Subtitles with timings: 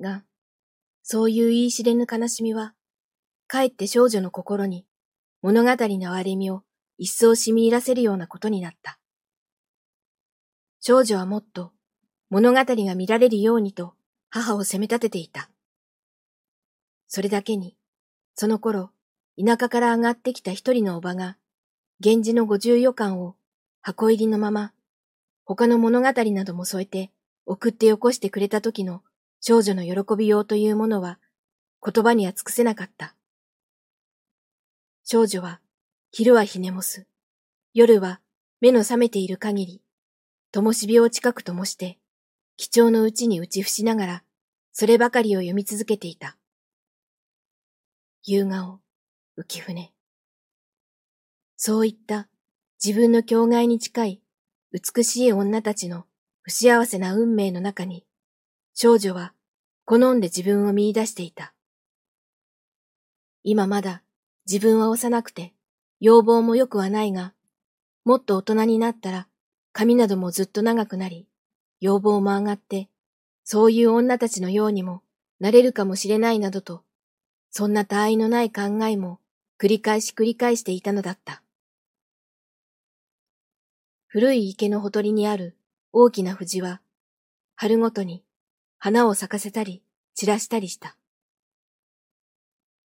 [0.00, 0.24] が
[1.02, 2.74] そういう言い知れぬ悲しみは、
[3.46, 4.84] かえって少女の心に
[5.40, 6.64] 物語の憐れみを
[6.98, 8.98] 一層染み入らせるようなことになった。
[10.80, 11.72] 少女はもっと
[12.28, 13.94] 物語が見られるようにと
[14.28, 15.50] 母を責め立てていた。
[17.06, 17.74] それだけに、
[18.34, 18.90] その頃、
[19.42, 21.38] 田舎から上がってきた一人のおばが、
[22.04, 23.34] 源氏の五十余巻を
[23.80, 24.74] 箱入りのまま、
[25.46, 27.10] 他の物語なども添えて
[27.46, 29.02] 送ってよこしてくれた時の
[29.40, 31.18] 少女の喜びようというものは
[31.84, 33.14] 言葉には尽くせなかった。
[35.04, 35.60] 少女は
[36.10, 37.06] 昼はひねもす、
[37.74, 38.20] 夜は
[38.60, 39.82] 目の覚めている限り、
[40.50, 41.98] 灯火を近く灯して、
[42.56, 44.24] 貴重のうちに打ち伏しながら、
[44.72, 46.36] そればかりを読み続けていた。
[48.24, 48.80] 夕顔、
[49.36, 49.92] 浮船。
[51.56, 52.28] そういった
[52.84, 54.22] 自分の境外に近い
[54.72, 56.04] 美しい女たちの
[56.42, 58.04] 不幸せな運命の中に、
[58.80, 59.32] 少女は
[59.86, 61.52] 好んで自分を見出していた。
[63.42, 64.04] 今まだ
[64.48, 65.52] 自分は幼くて、
[65.98, 67.34] 要望も良くはないが、
[68.04, 69.26] もっと大人になったら、
[69.72, 71.26] 髪などもずっと長くなり、
[71.80, 72.88] 要望も上がって、
[73.42, 75.02] そういう女たちのようにも
[75.40, 76.84] なれるかもしれないなどと
[77.50, 79.18] そんな他愛のない考えも
[79.58, 81.42] 繰り返し繰り返していたのだった。
[84.06, 85.56] 古い池のほとりにある
[85.92, 86.80] 大きな藤は、
[87.56, 88.22] 春ごとに
[88.78, 89.82] 花を咲かせたり
[90.14, 90.96] 散らしたりした。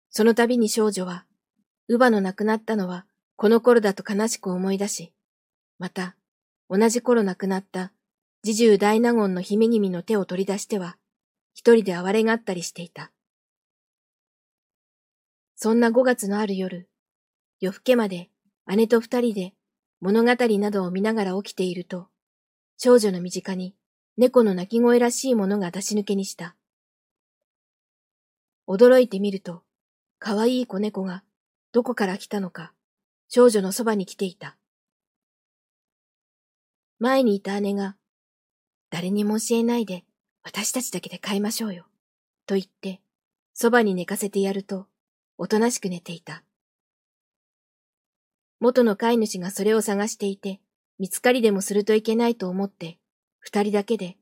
[0.10, 1.26] その度に少女は、
[1.88, 3.06] 乳母の亡くなったのは
[3.36, 5.14] この頃だと悲しく思い出し、
[5.80, 6.16] また、
[6.70, 7.92] 同じ頃亡くなった
[8.44, 10.98] 侍従大納言の姫君の手を取り出しては、
[11.54, 13.12] 一人で哀れがったりしていた。
[15.56, 16.90] そんな5月のある夜、
[17.60, 18.30] 夜更けまで
[18.68, 19.54] 姉と二人で
[20.02, 22.08] 物語などを見ながら起きていると、
[22.78, 23.76] 少女の身近に
[24.16, 26.56] 猫の鳴き声らしいものが出し抜けにした。
[28.68, 29.64] 驚いてみると、
[30.20, 31.24] 可愛い子猫が
[31.72, 32.74] どこから来たのか、
[33.28, 34.56] 少女のそばに来ていた。
[37.00, 37.96] 前にいた姉が、
[38.92, 40.04] 誰にも教えないで
[40.44, 41.86] 私たちだけで飼いましょうよ、
[42.46, 43.02] と言って、
[43.56, 44.86] そばに寝かせてやると、
[45.40, 46.44] おとなしく寝ていた。
[48.60, 50.62] 元の飼い主がそれを探していて、
[51.00, 53.00] 見つかりでもするといけないと思って、
[53.46, 54.16] 二人だけで、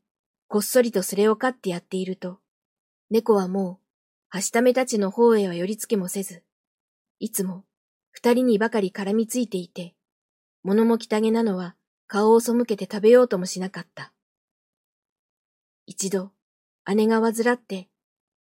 [0.48, 2.40] こっそりとそれを飼ってやっていると、
[3.12, 3.78] 猫はもう、
[4.30, 6.42] はしためたちの方へは寄りつけもせず、
[7.20, 7.64] いつも
[8.10, 9.94] 二人にばかり絡みついていて、
[10.64, 11.76] 物も汚げなのは
[12.08, 14.12] 顔を背けて食べようともしなかった。
[15.86, 16.32] 一度、
[16.88, 17.88] 姉が患って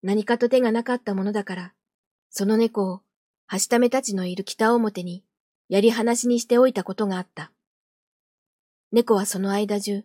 [0.01, 1.73] 何かと手がなかったものだから、
[2.31, 3.01] その猫を、
[3.45, 5.23] はしためたちのいる北表に、
[5.69, 7.51] やり話にしておいたことがあった。
[8.91, 10.03] 猫はその間中、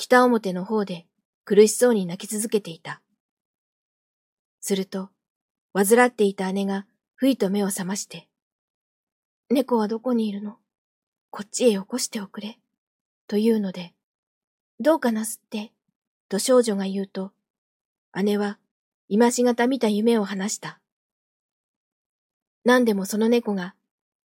[0.00, 1.06] 北表の方で
[1.44, 3.02] 苦しそうに泣き続けていた。
[4.60, 5.08] すると、
[5.74, 6.86] 患っていた姉が、
[7.16, 8.28] ふいと目を覚まして、
[9.50, 10.58] 猫はどこにいるの？
[11.30, 12.60] こっちへ起こしておくれ。
[13.26, 13.92] というので、
[14.78, 15.72] どうかなすって、
[16.28, 17.32] と少女が言うと、
[18.22, 18.60] 姉は
[19.08, 20.78] 今しがた見た夢を話した。
[22.64, 23.74] 何でもその猫が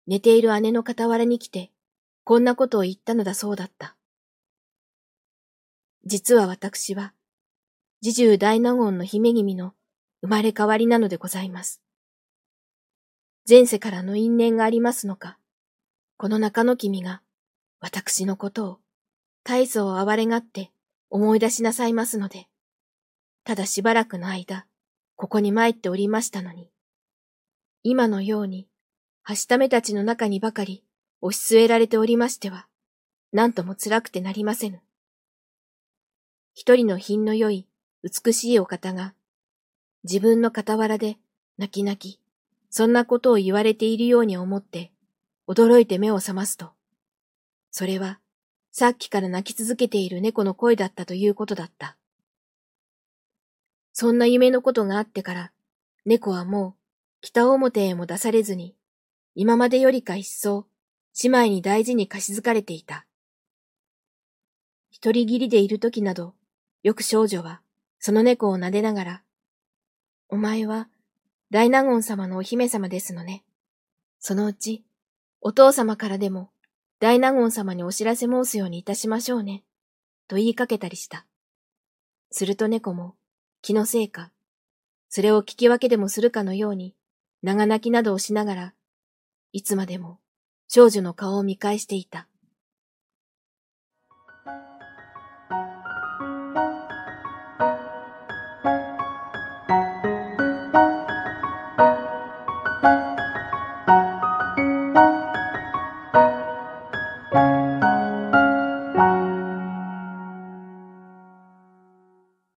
[0.07, 1.72] 寝ている姉の傍らに来て、
[2.23, 3.96] こんなことを言ったのだそうだった。
[6.07, 7.13] 実は私は、
[8.01, 9.73] 侍従大納言の姫君の
[10.22, 11.81] 生まれ変わりなのでございます。
[13.47, 15.38] 前世からの因縁がありますのか、
[16.16, 17.22] この中の君が
[17.81, 18.79] 私のことを
[19.44, 20.72] 大層哀れがって
[21.09, 22.47] 思い出しなさいますので、
[23.44, 24.66] ただしばらくの間、
[25.18, 26.72] ここに参っておりましたのに、
[27.84, 28.69] 今のように、
[29.24, 30.85] はしためたちの中にばかり
[31.19, 32.68] 押し据えられておりましては、
[33.34, 34.80] 何とも辛くてなりませぬ。
[36.59, 37.68] 一人の品の良い、
[38.01, 39.13] 美しいお方が、
[40.06, 41.19] 自分の傍らで
[41.59, 42.19] 泣き泣き、
[42.71, 44.92] そんなことを言われているように思って、
[45.48, 46.71] 驚いて目を覚ますと、
[47.69, 48.19] それは、
[48.71, 51.95] さっきから泣き続けている猫の声だったということだった。
[53.94, 55.51] そんな夢のことがあってから、
[56.06, 56.74] 猫はもう
[57.21, 58.74] 北表へも出されずに、
[59.36, 60.65] 今までよりか一層、
[61.21, 63.06] 姉妹に大事に貸し付かれていた。
[64.89, 66.33] 一人きりでいる時など、
[66.88, 67.60] よく少女は、
[68.00, 69.24] その猫を撫でながら、
[70.30, 70.88] お前は、
[71.51, 73.44] 大納言様のお姫様ですのね。
[74.22, 74.86] そのうち、
[75.42, 76.50] お父様からでも、
[77.01, 79.66] 大納言様にお知らせ申すようにいたしましょうね。
[80.30, 81.25] と言いかけたりした。
[82.31, 83.16] すると猫も、
[83.62, 84.31] 気のせいか、
[85.10, 86.95] それを聞き分けでもするかのように、
[87.44, 88.74] 長泣きなどをしながら、
[89.51, 90.19] いつまでも
[90.69, 92.30] 少女の顔を見返していた。